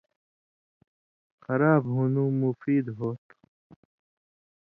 [1.43, 3.37] خراب ہُوݩدُوں مفید ہوتُھو۔